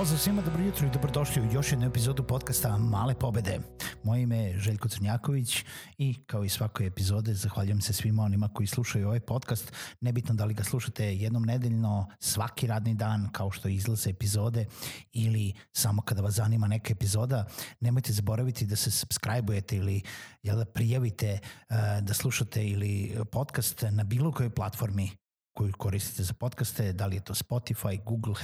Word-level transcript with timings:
Pozdrav 0.00 0.18
svima, 0.18 0.42
dobro 0.42 0.62
jutro 0.62 0.86
i 0.86 0.90
dobrodošli 0.90 1.42
u 1.42 1.52
još 1.52 1.72
jednu 1.72 1.86
epizodu 1.86 2.22
podcasta 2.22 2.78
Male 2.78 3.14
pobede. 3.14 3.60
Moje 4.04 4.22
ime 4.22 4.38
je 4.38 4.58
Željko 4.58 4.88
Crnjaković 4.88 5.64
i 5.98 6.24
kao 6.26 6.44
i 6.44 6.48
svakoj 6.48 6.86
epizode 6.86 7.34
zahvaljujem 7.34 7.80
se 7.80 7.92
svima 7.92 8.22
onima 8.22 8.48
koji 8.48 8.66
slušaju 8.66 9.06
ovaj 9.06 9.20
podcast. 9.20 9.72
Nebitno 10.00 10.34
da 10.34 10.44
li 10.44 10.54
ga 10.54 10.64
slušate 10.64 11.16
jednom 11.16 11.42
nedeljno, 11.42 12.06
svaki 12.18 12.66
radni 12.66 12.94
dan 12.94 13.28
kao 13.32 13.50
što 13.50 13.68
izlaze 13.68 14.10
epizode 14.10 14.66
ili 15.12 15.52
samo 15.72 16.02
kada 16.02 16.22
vas 16.22 16.34
zanima 16.34 16.66
neka 16.66 16.92
epizoda, 16.92 17.46
nemojte 17.80 18.12
zaboraviti 18.12 18.66
da 18.66 18.76
se 18.76 18.90
subscribe-ujete 18.90 19.76
ili 19.76 20.02
jel, 20.42 20.56
da 20.56 20.64
prijavite 20.64 21.38
uh, 21.42 21.76
da 22.02 22.14
slušate 22.14 22.68
ili 22.68 23.16
podcast 23.32 23.84
na 23.90 24.04
bilo 24.04 24.32
kojoj 24.32 24.50
platformi 24.50 25.19
koju 25.54 25.72
koristite 25.78 26.22
za 26.22 26.32
podcaste, 26.32 26.92
da 26.92 27.06
li 27.06 27.16
je 27.16 27.24
to 27.24 27.34
Spotify, 27.34 28.04
Google 28.04 28.32
uh, 28.32 28.38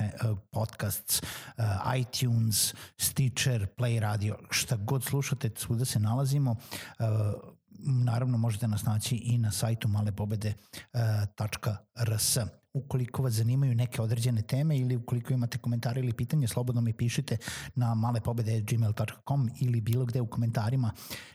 Podcasts, 0.51 1.23
uh, 1.23 1.27
iTunes, 1.98 2.75
Stitcher, 2.98 3.67
Play 3.79 4.01
Radio, 4.01 4.39
šta 4.51 4.77
god 4.77 5.05
slušate, 5.05 5.51
svuda 5.57 5.85
se 5.85 5.98
nalazimo. 6.01 6.51
Uh, 6.51 6.57
naravno 7.79 8.39
možete 8.39 8.69
nas 8.69 8.85
naći 8.85 9.17
i 9.17 9.39
na 9.39 9.51
sajtu 9.51 9.89
malepobede.rs. 9.89 10.59
Ukoliko 12.73 13.23
vas 13.23 13.33
zanimaju 13.33 13.75
neke 13.75 14.03
određene 14.03 14.43
teme 14.43 14.79
ili 14.79 14.97
ukoliko 14.97 15.33
imate 15.33 15.59
komentare 15.59 16.01
ili 16.01 16.13
pitanje, 16.13 16.48
slobodno 16.48 16.81
mi 16.81 16.93
pišite 16.93 17.37
na 17.75 17.95
malepobede.gmail.com 17.95 19.51
ili 19.61 19.81
bilo 19.81 20.05
gde 20.05 20.20
u 20.20 20.27
komentarima 20.27 20.93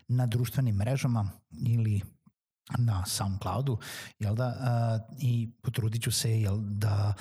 na 0.08 0.26
društvenim 0.26 0.76
mrežama 0.76 1.30
ili 1.52 2.02
na 2.78 3.06
SoundCloudu, 3.06 3.78
jel 4.20 4.36
da, 4.36 4.48
uh, 4.48 5.18
i 5.20 5.52
potrudit 5.62 6.04
ću 6.04 6.12
se, 6.12 6.42
jel 6.42 6.58
da 6.58 7.14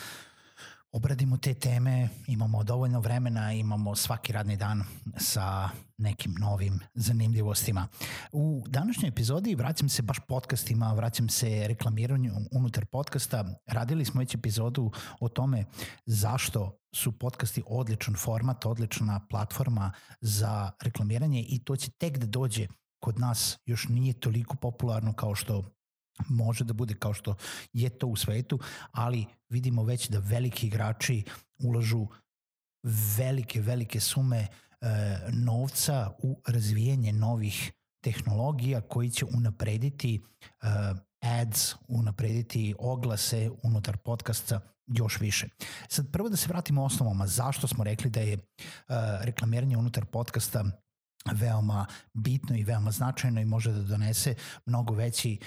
obradimo 0.93 1.37
te 1.37 1.55
teme, 1.55 2.09
imamo 2.27 2.65
dovoljno 2.65 3.01
vremena, 3.01 3.53
imamo 3.53 3.95
svaki 3.95 4.33
radni 4.33 4.57
dan 4.57 4.83
sa 5.17 5.69
nekim 5.99 6.35
novim 6.41 6.81
zanimljivostima. 6.95 7.89
U 8.33 8.65
današnjoj 8.69 9.09
epizodi 9.09 9.55
vraćam 9.55 9.89
se 9.89 10.03
baš 10.03 10.19
podcastima, 10.29 10.93
vraćam 10.93 11.29
se 11.29 11.65
reklamiranju 11.69 12.33
unutar 12.53 12.87
podcasta. 12.87 13.45
Radili 13.67 14.05
smo 14.05 14.19
već 14.19 14.35
epizodu 14.35 14.91
o 15.21 15.29
tome 15.29 15.65
zašto 16.07 16.79
su 16.95 17.19
podcasti 17.19 17.63
odličan 17.67 18.15
format, 18.15 18.67
odlična 18.67 19.27
platforma 19.31 19.93
za 20.21 20.71
reklamiranje 20.83 21.45
i 21.49 21.65
to 21.65 21.77
će 21.77 21.91
tek 21.91 22.19
da 22.19 22.27
dođe 22.27 22.67
kod 23.01 23.19
nas 23.19 23.59
još 23.67 23.89
nije 23.89 24.13
toliko 24.13 24.57
popularno 24.57 25.13
kao 25.13 25.35
što 25.35 25.65
može 26.29 26.65
da 26.65 26.73
bude 26.73 26.95
kao 26.95 27.15
što 27.15 27.35
je 27.73 27.91
to 27.91 28.07
u 28.07 28.17
svetu, 28.17 28.59
ali 28.93 29.27
vidimo 29.49 29.85
već 29.85 30.09
da 30.09 30.19
veliki 30.19 30.67
igrači 30.67 31.25
ulažu 31.59 32.07
velike, 33.17 33.61
velike 33.61 34.01
sume 34.01 34.39
e, 34.39 34.47
novca 35.33 36.11
u 36.23 36.43
razvijanje 36.47 37.13
novih 37.13 37.73
tehnologija 38.05 38.81
koji 38.81 39.11
će 39.11 39.25
unaprediti 39.25 40.21
e, 40.63 40.67
ads, 41.21 41.75
unaprediti 41.89 42.75
oglase 42.79 43.51
unutar 43.63 43.97
podcasta 43.97 44.61
još 44.87 45.21
više. 45.21 45.49
Sad 45.89 46.13
prvo 46.13 46.29
da 46.29 46.37
se 46.37 46.49
vratimo 46.49 46.85
osnovama 46.85 47.27
zašto 47.27 47.67
smo 47.67 47.85
rekli 47.85 48.11
da 48.11 48.21
je 48.21 48.35
uh, 48.35 48.41
reklamiranje 49.21 49.77
unutar 49.77 50.05
podcasta 50.05 50.65
veoma 51.33 51.87
bitno 52.13 52.57
i 52.57 52.65
veoma 52.65 52.91
značajno 52.91 53.41
i 53.41 53.45
može 53.45 53.73
da 53.73 53.83
donese 53.83 54.35
mnogo 54.67 54.95
veći 54.95 55.39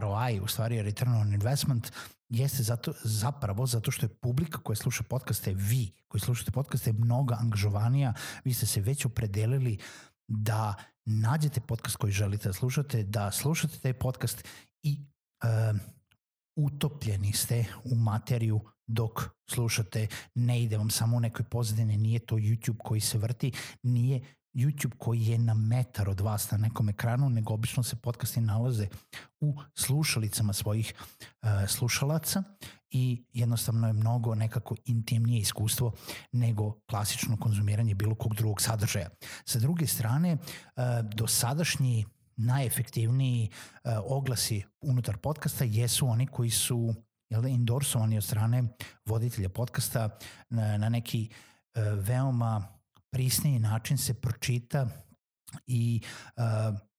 ROI, 0.00 0.40
u 0.40 0.46
stvari 0.46 0.82
return 0.82 1.14
on 1.14 1.32
investment, 1.32 1.92
jeste 2.28 2.62
zato, 2.62 2.92
zapravo 3.04 3.66
zato 3.66 3.90
što 3.90 4.06
je 4.06 4.14
publika 4.14 4.58
koja 4.58 4.76
sluša 4.76 5.02
podcaste, 5.02 5.54
vi 5.54 5.92
koji 6.08 6.20
slušate 6.20 6.50
podcaste, 6.50 6.92
mnogo 6.92 7.34
angažovanija, 7.34 8.14
vi 8.44 8.54
ste 8.54 8.66
se 8.66 8.80
već 8.80 9.04
opredelili 9.04 9.78
da 10.28 10.74
nađete 11.04 11.60
podcast 11.60 11.96
koji 11.96 12.12
želite 12.12 12.48
da 12.48 12.52
slušate, 12.52 13.02
da 13.02 13.30
slušate 13.30 13.78
taj 13.78 13.92
podcast 13.92 14.44
i 14.82 14.98
uh, 15.44 15.80
utopljeni 16.56 17.32
ste 17.32 17.64
u 17.84 17.94
materiju 17.94 18.60
dok 18.86 19.22
slušate, 19.50 20.06
ne 20.34 20.62
ide 20.62 20.76
vam 20.76 20.90
samo 20.90 21.16
u 21.16 21.20
nekoj 21.20 21.44
pozadini, 21.44 21.96
nije 21.96 22.18
to 22.18 22.36
YouTube 22.36 22.78
koji 22.78 23.00
se 23.00 23.18
vrti, 23.18 23.52
nije 23.82 24.20
YouTube 24.54 24.96
koji 24.98 25.26
je 25.26 25.38
na 25.38 25.54
metar 25.54 26.08
od 26.08 26.20
vas 26.20 26.50
na 26.50 26.58
nekom 26.58 26.88
ekranu, 26.88 27.30
nego 27.30 27.54
obično 27.54 27.82
se 27.82 27.96
podcasti 27.96 28.40
nalaze 28.40 28.88
u 29.40 29.54
slušalicama 29.74 30.52
svojih 30.52 30.94
uh, 30.96 31.48
slušalaca 31.68 32.42
i 32.90 33.24
jednostavno 33.32 33.86
je 33.86 33.92
mnogo 33.92 34.34
nekako 34.34 34.76
intimnije 34.84 35.40
iskustvo 35.40 35.92
nego 36.32 36.80
klasično 36.90 37.36
konzumiranje 37.36 37.94
bilo 37.94 38.14
kog 38.14 38.34
drugog 38.34 38.62
sadržaja. 38.62 39.08
Sa 39.44 39.58
druge 39.58 39.86
strane, 39.86 40.32
uh, 40.34 40.82
dosadašnji 41.14 42.06
najefektivniji 42.36 43.50
uh, 43.84 43.92
oglasi 44.04 44.62
unutar 44.80 45.16
podcasta 45.16 45.64
jesu 45.64 46.08
oni 46.08 46.26
koji 46.26 46.50
su 46.50 46.94
jel 47.30 47.42
da, 47.42 47.48
endorsovani 47.48 48.16
od 48.16 48.24
strane 48.24 48.64
voditelja 49.06 49.48
podcasta 49.48 50.18
na, 50.50 50.78
na 50.78 50.88
neki 50.88 51.28
uh, 51.28 51.82
veoma 51.98 52.81
prisniji 53.12 53.58
način 53.58 53.98
se 53.98 54.14
pročita 54.14 54.88
i 55.66 56.00
uh, 56.36 56.42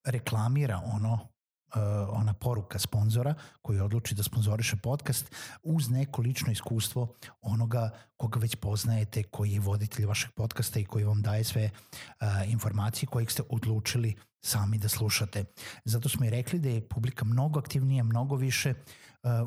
reklamira 0.04 0.80
ono 0.94 1.12
uh, 1.12 1.82
ona 2.08 2.34
poruka 2.34 2.78
sponzora 2.78 3.34
koji 3.62 3.80
odluči 3.80 4.14
da 4.14 4.22
sponzoriše 4.22 4.76
podcast 4.76 5.34
uz 5.62 5.90
neko 5.90 6.22
lično 6.22 6.52
iskustvo 6.52 7.14
onoga 7.40 7.90
koga 8.16 8.40
već 8.40 8.56
poznajete, 8.56 9.22
koji 9.22 9.52
je 9.52 9.60
voditelj 9.60 10.06
vašeg 10.06 10.30
podcasta 10.30 10.80
i 10.80 10.84
koji 10.84 11.04
vam 11.04 11.22
daje 11.22 11.44
sve 11.44 11.70
uh, 11.70 12.26
informacije 12.46 13.08
kojih 13.08 13.30
ste 13.32 13.42
odlučili 13.48 14.14
sami 14.44 14.78
da 14.78 14.88
slušate. 14.88 15.44
Zato 15.84 16.08
smo 16.08 16.26
i 16.26 16.30
rekli 16.30 16.58
da 16.58 16.68
je 16.68 16.88
publika 16.88 17.24
mnogo 17.24 17.58
aktivnija, 17.58 18.04
mnogo 18.04 18.36
više 18.36 18.74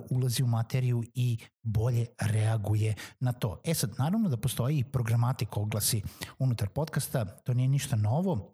ulazi 0.09 0.43
u 0.43 0.47
materiju 0.47 1.03
i 1.13 1.37
bolje 1.63 2.05
reaguje 2.19 2.95
na 3.19 3.33
to. 3.33 3.61
E 3.63 3.73
sad, 3.73 3.93
naravno 3.97 4.29
da 4.29 4.37
postoji 4.37 4.79
i 4.79 4.83
programatik 4.83 5.57
oglasi 5.57 6.01
unutar 6.39 6.69
podcasta, 6.69 7.25
to 7.25 7.53
nije 7.53 7.67
ništa 7.67 7.95
novo, 7.95 8.31
uh, 8.33 8.47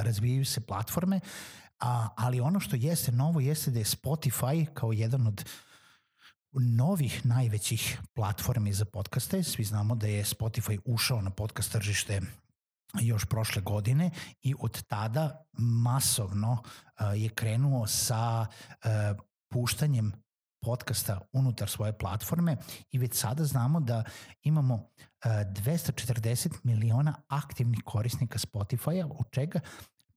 razvijaju 0.00 0.44
se 0.44 0.60
platforme, 0.60 1.20
a, 1.80 2.08
ali 2.16 2.40
ono 2.40 2.60
što 2.60 2.76
jeste 2.76 3.12
novo 3.12 3.40
jeste 3.40 3.70
da 3.70 3.78
je 3.78 3.84
Spotify 3.84 4.66
kao 4.74 4.92
jedan 4.92 5.26
od 5.26 5.44
novih 6.52 7.26
najvećih 7.26 7.98
platformi 8.14 8.72
za 8.72 8.84
podcaste. 8.84 9.42
Svi 9.42 9.64
znamo 9.64 9.94
da 9.94 10.06
je 10.06 10.24
Spotify 10.24 10.78
ušao 10.84 11.22
na 11.22 11.30
podcast 11.30 11.72
tržište 11.72 12.20
još 13.00 13.24
prošle 13.24 13.62
godine 13.62 14.10
i 14.42 14.54
od 14.60 14.82
tada 14.82 15.44
masovno 15.58 16.52
uh, 16.52 17.22
je 17.22 17.28
krenuo 17.28 17.86
sa 17.86 18.46
puštanjem 19.48 20.12
podcasta 20.64 21.20
unutar 21.32 21.68
svoje 21.68 21.98
platforme 21.98 22.56
i 22.90 22.98
već 22.98 23.14
sada 23.14 23.44
znamo 23.44 23.80
da 23.80 24.04
imamo 24.42 24.74
uh, 24.74 24.86
240 25.24 26.54
miliona 26.62 27.14
aktivnih 27.28 27.80
korisnika 27.84 28.38
Spotify-a, 28.38 29.06
od 29.06 29.30
čega 29.30 29.60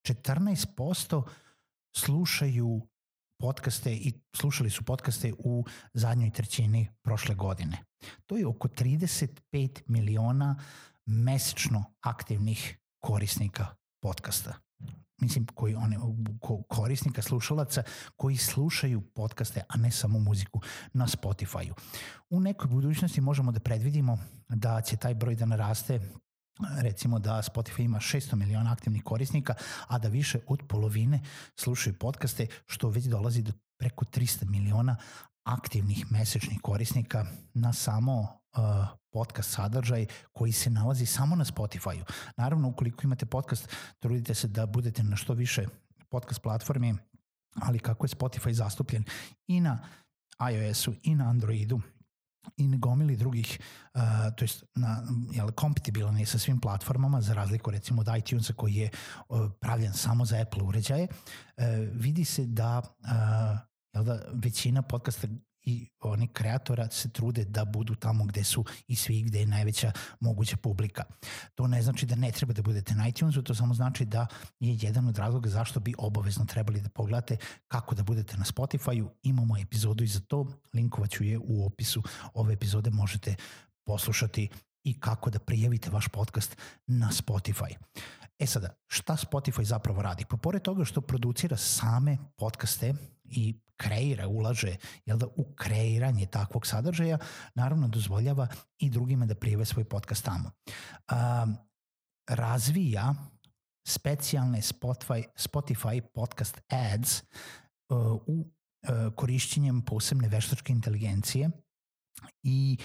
14% 0.04 1.24
slušaju 1.98 2.82
podcaste 3.40 3.94
i 3.94 4.14
slušali 4.36 4.70
su 4.70 4.84
podcaste 4.84 5.34
u 5.38 5.66
zadnjoj 5.94 6.32
trećini 6.32 6.90
prošle 7.04 7.36
godine. 7.36 7.84
To 8.26 8.38
je 8.38 8.48
oko 8.48 8.68
35 8.68 9.82
miliona 9.88 10.60
mesečno 11.06 11.84
aktivnih 12.02 12.78
korisnika 13.00 13.68
podcasta. 14.02 14.67
Mislim 15.22 15.46
koji 15.46 15.76
one 15.76 15.98
ko, 16.42 16.62
korisnika 16.64 17.22
slušalaca 17.22 17.84
koji 18.16 18.38
slušaju 18.38 19.02
podcaste 19.02 19.64
a 19.70 19.78
ne 19.78 19.92
samo 19.92 20.20
muziku 20.20 20.62
na 20.94 21.08
Spotify-u. 21.08 21.74
U 22.30 22.40
nekoj 22.40 22.68
budućnosti 22.68 23.22
možemo 23.22 23.52
da 23.52 23.60
predvidimo 23.60 24.20
da 24.50 24.82
će 24.82 24.98
taj 24.98 25.14
broj 25.14 25.36
da 25.36 25.46
naraste 25.46 26.00
recimo 26.82 27.20
da 27.20 27.42
Spotify 27.42 27.84
ima 27.84 28.00
600 28.00 28.36
miliona 28.36 28.72
aktivnih 28.72 29.04
korisnika, 29.04 29.54
a 29.88 29.98
da 29.98 30.08
više 30.08 30.40
od 30.48 30.64
polovine 30.68 31.20
slušaju 31.56 31.98
podcaste, 32.00 32.48
što 32.66 32.90
već 32.90 33.06
dolazi 33.06 33.42
do 33.42 33.52
preko 33.80 34.06
300 34.06 34.50
miliona 34.50 34.96
aktivnih 35.44 36.12
mesečnih 36.12 36.60
korisnika 36.62 37.26
na 37.54 37.74
samo 37.74 38.40
podcast 39.12 39.54
sadržaj 39.54 40.06
koji 40.34 40.52
se 40.52 40.70
nalazi 40.70 41.06
samo 41.06 41.36
na 41.36 41.46
Spotify-u. 41.46 42.06
Naravno, 42.38 42.68
ukoliko 42.68 43.02
imate 43.04 43.26
podcast, 43.26 43.70
trudite 44.00 44.34
se 44.34 44.48
da 44.48 44.66
budete 44.66 45.04
na 45.04 45.16
što 45.16 45.34
više 45.34 45.66
podcast 46.10 46.42
platformi, 46.42 46.96
ali 47.56 47.80
kako 47.80 48.06
je 48.06 48.10
Spotify 48.10 48.52
zastupljen 48.52 49.04
i 49.48 49.62
na 49.62 49.80
iOS-u 50.52 50.94
i 51.04 51.16
na 51.16 51.30
Androidu 51.30 51.82
i 52.58 52.68
na 52.68 52.78
gomili 52.78 53.16
drugih, 53.16 53.60
uh, 53.94 54.02
to 54.36 54.44
jest 54.46 54.64
na, 54.76 55.04
jel, 55.32 55.52
kompatibilan 55.52 56.18
je 56.18 56.26
sa 56.26 56.40
svim 56.40 56.60
platformama, 56.60 57.22
za 57.22 57.34
razliku 57.34 57.72
recimo 57.72 58.02
od 58.02 58.18
iTunesa 58.18 58.54
koji 58.54 58.74
je 58.76 58.90
uh, 59.30 59.52
pravljen 59.60 59.94
samo 59.94 60.26
za 60.26 60.42
Apple 60.42 60.64
uređaje, 60.64 61.08
uh, 61.08 61.64
vidi 61.92 62.26
se 62.26 62.46
da 62.46 62.80
uh, 62.80 63.60
jel 63.94 64.04
da, 64.04 64.22
većina 64.34 64.82
podcasta 64.82 65.28
i 65.68 65.90
oni 66.00 66.28
kreatora 66.28 66.90
se 66.92 67.10
trude 67.10 67.46
da 67.46 67.66
budu 67.66 67.96
tamo 67.96 68.26
gde 68.26 68.44
su 68.44 68.66
i 68.88 68.96
svi 68.96 69.22
gde 69.22 69.40
je 69.40 69.46
najveća 69.46 69.92
moguća 70.20 70.58
publika. 70.58 71.04
To 71.56 71.68
ne 71.68 71.82
znači 71.82 72.06
da 72.06 72.16
ne 72.16 72.32
treba 72.32 72.54
da 72.54 72.62
budete 72.62 72.96
na 72.96 73.08
iTunesu, 73.08 73.42
to 73.42 73.56
samo 73.56 73.74
znači 73.74 74.06
da 74.06 74.28
je 74.60 74.78
jedan 74.82 75.08
od 75.08 75.18
razloga 75.18 75.50
zašto 75.50 75.80
bi 75.80 75.94
obavezno 75.98 76.46
trebali 76.46 76.82
da 76.82 76.90
pogledate 76.90 77.38
kako 77.68 77.96
da 77.96 78.04
budete 78.04 78.38
na 78.38 78.46
Spotify-u. 78.46 79.10
Imamo 79.24 79.58
epizodu 79.58 80.04
i 80.04 80.08
za 80.08 80.20
to, 80.20 80.48
linkovaću 80.74 81.24
je 81.24 81.40
u 81.40 81.66
opisu 81.66 82.04
ove 82.34 82.54
epizode, 82.54 82.90
možete 82.90 83.36
poslušati 83.86 84.50
i 84.84 85.00
kako 85.00 85.30
da 85.30 85.40
prijavite 85.40 85.90
vaš 85.90 86.08
podcast 86.08 86.58
na 86.88 87.10
Spotify. 87.12 87.76
E 88.40 88.46
sada, 88.46 88.70
šta 88.88 89.18
Spotify 89.18 89.64
zapravo 89.64 90.02
radi? 90.02 90.26
Pa 90.30 90.38
pored 90.38 90.62
toga 90.62 90.86
što 90.86 91.02
producira 91.02 91.58
same 91.58 92.18
podcaste 92.38 92.94
i 93.30 93.60
kreira, 93.78 94.28
ulaže 94.28 94.76
jel 95.06 95.18
da, 95.18 95.28
u 95.28 95.54
kreiranje 95.56 96.26
takvog 96.26 96.68
sadržaja, 96.68 97.18
naravno 97.56 97.88
dozvoljava 97.88 98.48
i 98.80 98.90
drugima 98.90 99.26
da 99.26 99.36
prijeve 99.36 99.66
svoj 99.66 99.84
podcast 99.84 100.26
tamo. 100.26 100.52
Um, 101.12 101.58
razvija 102.30 103.16
specijalne 103.88 104.62
Spotify, 104.62 105.24
Spotify 105.36 106.02
podcast 106.14 106.62
ads 106.70 107.24
uh, 107.90 107.98
u 108.26 108.42
uh, 108.42 109.14
korišćenjem 109.16 109.82
posebne 109.82 110.28
veštačke 110.28 110.74
inteligencije 110.74 111.50
i 112.44 112.78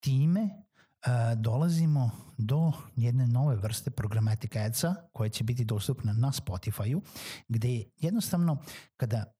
time 0.00 0.42
uh, 0.42 1.40
dolazimo 1.40 2.10
do 2.38 2.72
jedne 2.96 3.26
nove 3.26 3.56
vrste 3.56 3.90
programmatic 3.90 4.56
adsa 4.56 4.94
koja 5.12 5.28
će 5.28 5.44
biti 5.44 5.64
dostupna 5.64 6.12
na 6.12 6.32
Spotify-u 6.32 7.02
gde 7.48 7.84
jednostavno 7.96 8.62
kada 8.96 9.37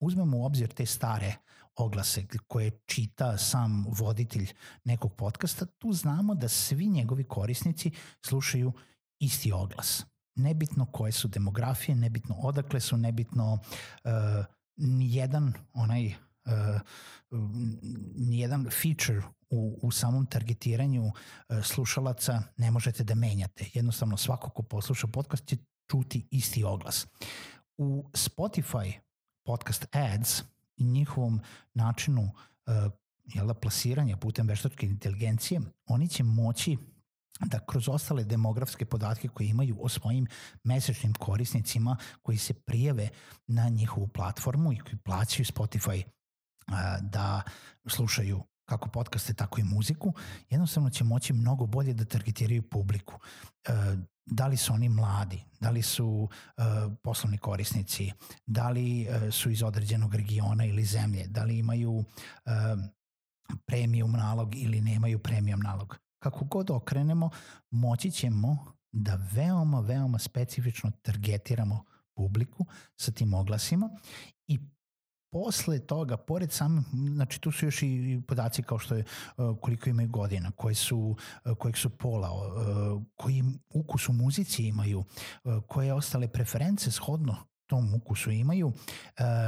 uzmemo 0.00 0.38
u 0.38 0.44
obzir 0.44 0.68
te 0.68 0.86
stare 0.86 1.36
oglase 1.76 2.26
koje 2.46 2.70
čita 2.86 3.38
sam 3.38 3.86
voditelj 3.88 4.52
nekog 4.84 5.14
podcasta, 5.16 5.66
tu 5.66 5.92
znamo 5.92 6.34
da 6.34 6.48
svi 6.48 6.86
njegovi 6.86 7.24
korisnici 7.24 7.90
slušaju 8.26 8.72
isti 9.18 9.52
oglas. 9.52 10.04
Nebitno 10.34 10.86
koje 10.86 11.12
su 11.12 11.28
demografije, 11.28 11.96
nebitno 11.96 12.34
odakle 12.34 12.80
su, 12.80 12.96
nebitno 12.96 13.52
uh, 13.52 14.10
nijedan 14.76 15.52
onaj 15.72 16.06
uh, 16.06 16.80
nijedan 18.16 18.66
feature 18.82 19.22
u, 19.50 19.78
u 19.82 19.90
samom 19.90 20.26
targetiranju 20.26 21.04
uh, 21.04 21.12
slušalaca 21.62 22.42
ne 22.56 22.70
možete 22.70 23.04
da 23.04 23.14
menjate. 23.14 23.70
Jednostavno 23.74 24.16
svako 24.16 24.50
ko 24.50 24.62
posluša 24.62 25.06
podcast 25.06 25.46
će 25.46 25.56
čuti 25.90 26.28
isti 26.30 26.64
oglas. 26.64 27.06
U 27.78 28.10
Spotify 28.12 28.92
podcast 29.44 29.86
ads 29.92 30.42
i 30.76 30.84
njihovom 30.84 31.40
načinu 31.74 32.22
uh, 32.22 32.92
jela, 33.24 33.54
plasiranja 33.54 34.16
putem 34.16 34.48
veštačke 34.48 34.86
inteligencije, 34.86 35.60
oni 35.86 36.08
će 36.08 36.22
moći 36.22 36.76
da 37.40 37.58
kroz 37.66 37.88
ostale 37.88 38.24
demografske 38.24 38.84
podatke 38.84 39.28
koje 39.28 39.48
imaju 39.48 39.76
o 39.80 39.88
svojim 39.88 40.26
mesečnim 40.64 41.14
korisnicima 41.14 41.96
koji 42.22 42.38
se 42.38 42.54
prijave 42.54 43.08
na 43.46 43.68
njihovu 43.68 44.08
platformu 44.08 44.72
i 44.72 44.78
koji 44.78 44.96
plaćaju 44.96 45.44
Spotify 45.44 46.04
uh, 46.04 46.74
da 47.00 47.42
slušaju 47.86 48.42
kako 48.64 48.88
podcaste, 48.88 49.34
tako 49.34 49.60
i 49.60 49.64
muziku, 49.64 50.12
jednostavno 50.50 50.90
će 50.90 51.04
moći 51.04 51.32
mnogo 51.32 51.66
bolje 51.66 51.94
da 51.94 52.04
targetiraju 52.04 52.62
publiku. 52.62 53.14
Da 54.26 54.46
li 54.46 54.56
su 54.56 54.72
oni 54.72 54.88
mladi, 54.88 55.44
da 55.60 55.70
li 55.70 55.82
su 55.82 56.06
uh, 56.06 56.64
poslovni 57.02 57.38
korisnici, 57.38 58.12
da 58.46 58.70
li 58.70 59.08
uh, 59.08 59.32
su 59.32 59.50
iz 59.50 59.62
određenog 59.62 60.14
regiona 60.14 60.64
ili 60.64 60.84
zemlje, 60.84 61.26
da 61.26 61.44
li 61.44 61.58
imaju 61.58 61.92
uh, 61.92 62.04
premium 63.66 64.12
nalog 64.12 64.54
ili 64.56 64.80
nemaju 64.80 65.18
premium 65.18 65.60
nalog. 65.60 65.96
Kako 66.18 66.44
god 66.44 66.70
okrenemo, 66.70 67.30
moći 67.70 68.10
ćemo 68.10 68.72
da 68.92 69.18
veoma, 69.32 69.80
veoma 69.80 70.18
specifično 70.18 70.90
targetiramo 71.02 71.84
publiku 72.16 72.66
sa 72.96 73.12
tim 73.12 73.34
oglasima 73.34 73.90
i 74.46 74.58
posle 75.36 75.78
toga, 75.78 76.16
pored 76.16 76.52
sam, 76.52 76.84
znači 77.14 77.40
tu 77.40 77.52
su 77.52 77.66
još 77.66 77.82
i 77.82 78.20
podaci 78.28 78.62
kao 78.62 78.78
što 78.78 78.94
je 78.94 79.04
uh, 79.36 79.56
koliko 79.60 79.90
imaju 79.90 80.08
godina, 80.08 80.50
koji 80.50 80.74
su, 80.74 81.16
uh, 81.44 81.56
kojeg 81.58 81.76
su 81.76 81.90
pola, 81.90 82.32
uh, 82.32 83.02
koji 83.16 83.44
ukus 83.70 84.08
u 84.08 84.12
muzici 84.12 84.66
imaju, 84.68 85.04
koje 85.66 85.94
ostale 85.94 86.28
preference 86.28 86.90
shodno 86.90 87.36
tom 87.66 87.94
ukusu 87.94 88.30
imaju, 88.30 88.72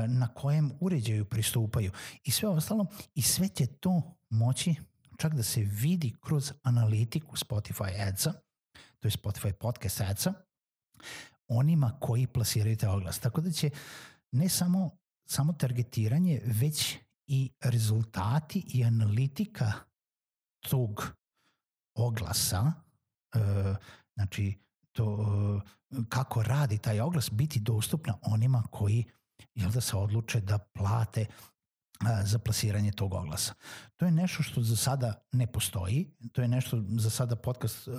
na 0.08 0.28
kojem 0.34 0.72
uređaju 0.80 1.24
pristupaju 1.24 1.90
i 2.24 2.30
sve 2.30 2.48
ostalo 2.48 2.86
i 3.14 3.22
sve 3.22 3.48
će 3.48 3.66
to 3.66 4.02
moći 4.30 4.74
čak 5.18 5.34
da 5.34 5.42
se 5.42 5.60
vidi 5.60 6.14
kroz 6.20 6.52
analitiku 6.62 7.36
Spotify 7.36 8.08
Adsa, 8.08 8.32
to 8.98 9.08
je 9.08 9.12
Spotify 9.12 9.52
Podcast 9.52 10.00
Adsa, 10.00 10.32
onima 11.48 11.98
koji 12.00 12.26
plasiraju 12.26 12.76
te 12.76 12.88
oglas. 12.88 13.18
Tako 13.18 13.40
da 13.40 13.50
će 13.50 13.70
ne 14.32 14.48
samo 14.48 14.98
samo 15.30 15.52
targetiranje, 15.52 16.40
već 16.44 16.96
i 17.26 17.52
rezultati 17.60 18.64
i 18.68 18.84
analitika 18.84 19.72
tog 20.60 21.06
oglasa, 21.94 22.72
e, 23.34 23.38
znači 24.14 24.58
to 24.92 25.26
e, 25.90 25.96
kako 26.08 26.42
radi 26.42 26.78
taj 26.78 27.00
oglas 27.00 27.30
biti 27.32 27.60
dostupna 27.60 28.18
onima 28.22 28.62
koji 28.70 29.04
jel 29.54 29.70
da 29.70 29.80
se 29.80 29.96
odluče 29.96 30.40
da 30.40 30.58
plate 30.58 31.26
za 32.24 32.38
plasiranje 32.38 32.92
tog 32.92 33.14
oglasa. 33.14 33.54
To 33.96 34.04
je 34.04 34.10
nešto 34.10 34.42
što 34.42 34.62
za 34.62 34.76
sada 34.76 35.14
ne 35.32 35.46
postoji, 35.46 36.16
to 36.32 36.42
je 36.42 36.48
nešto 36.48 36.84
za 36.98 37.10
sada 37.10 37.36
podcast 37.36 37.88
uh, 37.88 37.94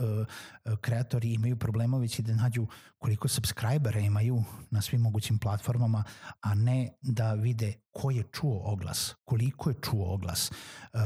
kreatori 0.81 1.33
imaju 1.33 1.59
problema 1.59 1.97
već 1.97 2.19
i 2.19 2.21
da 2.21 2.35
nađu 2.35 2.67
koliko 2.97 3.27
subscribera 3.27 3.99
imaju 3.99 4.43
na 4.71 4.81
svim 4.81 5.01
mogućim 5.01 5.39
platformama, 5.39 6.03
a 6.41 6.55
ne 6.55 6.93
da 7.01 7.33
vide 7.33 7.73
ko 7.91 8.11
je 8.11 8.23
čuo 8.23 8.61
oglas, 8.63 9.15
koliko 9.25 9.69
je 9.69 9.75
čuo 9.81 10.13
oglas, 10.13 10.51
uh, 10.93 10.99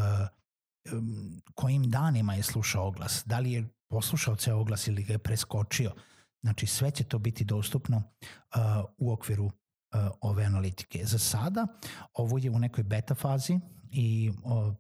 um, 0.94 1.42
kojim 1.54 1.90
danima 1.90 2.36
je 2.36 2.44
slušao 2.44 2.88
oglas, 2.88 3.24
da 3.26 3.40
li 3.40 3.52
je 3.52 3.70
poslušao 3.90 4.36
ceo 4.36 4.60
oglas 4.60 4.88
ili 4.88 5.04
ga 5.04 5.14
je 5.14 5.20
preskočio. 5.20 5.92
Znači 6.42 6.68
sve 6.68 6.92
će 6.92 7.04
to 7.04 7.20
biti 7.20 7.44
dostupno 7.44 7.98
uh, 7.98 8.62
u 8.98 9.12
okviru 9.12 9.52
ove 10.22 10.44
analitike. 10.44 11.06
Za 11.06 11.20
sada 11.20 11.68
ovo 12.14 12.38
je 12.38 12.52
u 12.52 12.60
nekoj 12.60 12.84
beta 12.84 13.16
fazi 13.16 13.60
i 13.92 14.32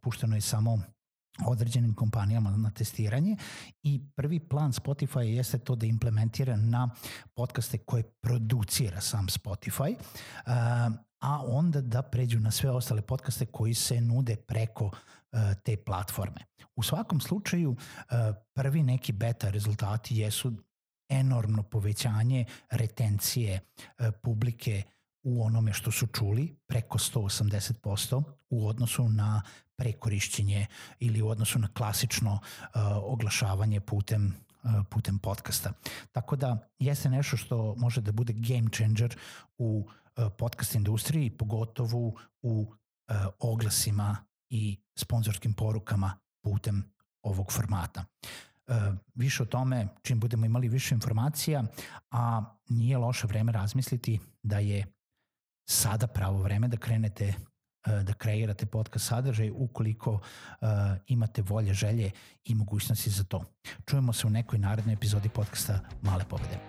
pušteno 0.01 0.36
je 0.36 0.41
samo 0.41 0.79
određenim 1.46 1.93
kompanijama 1.93 2.51
na 2.51 2.72
testiranje 2.72 3.38
i 3.84 4.01
prvi 4.15 4.39
plan 4.39 4.72
Spotify 4.72 5.20
jeste 5.20 5.58
to 5.58 5.75
da 5.75 5.86
implementira 5.86 6.55
na 6.55 6.89
podcaste 7.34 7.77
koje 7.77 8.03
producira 8.03 9.01
sam 9.01 9.27
Spotify, 9.27 9.96
uh, 9.96 10.53
a 11.20 11.43
onda 11.48 11.82
da 11.82 12.01
pređu 12.01 12.39
na 12.39 12.51
sve 12.51 12.72
ostale 12.72 13.01
podcaste 13.01 13.46
koji 13.46 13.74
se 13.74 14.01
nude 14.01 14.36
preko 14.36 14.86
uh, 14.86 14.93
te 15.63 15.77
platforme. 15.77 16.46
U 16.75 16.84
svakom 16.84 17.20
slučaju 17.22 17.75
prvi 18.53 18.84
neki 18.84 19.12
beta 19.12 19.50
rezultati 19.50 20.17
jesu 20.17 20.53
enormno 21.10 21.63
povećanje 21.63 22.46
retencije 22.72 23.60
publike 24.24 24.84
u 25.24 25.44
onome 25.46 25.74
što 25.74 25.92
su 25.92 26.08
čuli 26.08 26.56
preko 26.68 26.98
180% 26.98 28.24
u 28.50 28.68
odnosu 28.68 29.10
na 29.10 29.42
prekorišćenje 29.75 30.65
ili 31.00 31.22
u 31.22 31.30
odnosu 31.30 31.60
na 31.60 31.68
klasično 31.68 32.34
uh, 32.34 32.39
oglašavanje 33.03 33.80
putem 33.80 34.34
putem 34.89 35.20
podcasta. 35.20 35.74
Tako 36.12 36.36
da 36.36 36.70
jeste 36.80 37.10
nešto 37.10 37.38
što 37.38 37.75
može 37.77 38.01
da 38.01 38.12
bude 38.12 38.34
game 38.34 38.70
changer 38.74 39.18
u 39.58 39.88
podcast 40.38 40.75
industriji, 40.75 41.30
pogotovo 41.30 42.13
u 42.42 42.74
oglasima 43.39 44.18
i 44.50 44.77
sponzorskim 44.96 45.53
porukama 45.53 46.13
putem 46.44 46.94
ovog 47.22 47.51
formata. 47.51 48.06
Više 49.15 49.44
o 49.44 49.46
tome, 49.46 49.88
čim 50.01 50.20
budemo 50.20 50.46
imali 50.46 50.68
više 50.68 50.96
informacija, 50.96 51.63
a 52.12 52.44
nije 52.70 52.98
loše 52.98 53.27
vreme 53.27 53.51
razmisliti 53.51 54.20
da 54.44 54.60
je 54.60 54.86
sada 55.65 56.08
pravo 56.08 56.38
vreme 56.38 56.67
da 56.67 56.77
krenete 56.77 57.34
E, 57.88 58.03
da 58.03 58.13
kreirate 58.13 58.65
podcast 58.65 59.08
sadržaj 59.08 59.51
ukoliko 59.55 60.12
uh, 60.12 60.20
imate 61.08 61.41
volje, 61.41 61.74
želje 61.74 62.12
i 62.43 62.55
mogućnosti 62.55 63.10
za 63.10 63.24
to. 63.24 63.43
Čujemo 63.86 64.13
se 64.13 64.27
u 64.27 64.29
nekoj 64.29 64.60
narednoj 64.60 64.93
epizodi 64.93 65.29
podcasta 65.29 65.79
Male 66.01 66.24
pobede. 66.29 66.60